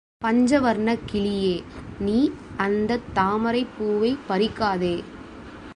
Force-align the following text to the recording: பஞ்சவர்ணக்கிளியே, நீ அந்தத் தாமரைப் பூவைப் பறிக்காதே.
பஞ்சவர்ணக்கிளியே, 0.23 1.63
நீ 1.99 2.31
அந்தத் 2.57 3.07
தாமரைப் 3.13 3.69
பூவைப் 3.77 4.19
பறிக்காதே. 4.29 5.03